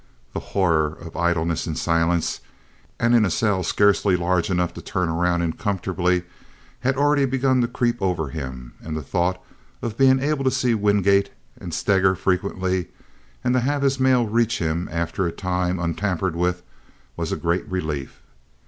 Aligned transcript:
The 0.33 0.39
horror 0.39 0.87
of 0.87 1.15
idleness 1.15 1.67
in 1.67 1.75
silence 1.75 2.39
and 2.99 3.13
in 3.13 3.23
a 3.23 3.29
cell 3.29 3.61
scarcely 3.61 4.15
large 4.15 4.49
enough 4.49 4.73
to 4.73 4.81
turn 4.81 5.09
around 5.09 5.43
in 5.43 5.53
comfortably 5.53 6.23
had 6.79 6.97
already 6.97 7.25
begun 7.25 7.61
to 7.61 7.67
creep 7.67 8.01
over 8.01 8.29
him, 8.29 8.73
and 8.81 8.97
the 8.97 9.03
thought 9.03 9.39
of 9.79 9.99
being 9.99 10.17
able 10.19 10.43
to 10.43 10.49
see 10.49 10.73
Wingate 10.73 11.29
and 11.59 11.71
Steger 11.71 12.15
frequently, 12.15 12.87
and 13.43 13.53
to 13.53 13.59
have 13.59 13.83
his 13.83 13.99
mail 13.99 14.25
reach 14.25 14.57
him, 14.57 14.89
after 14.91 15.27
a 15.27 15.31
time, 15.31 15.77
untampered 15.77 16.35
with, 16.35 16.63
was 17.15 17.31
a 17.31 17.35
great 17.35 17.69
relief. 17.69 18.23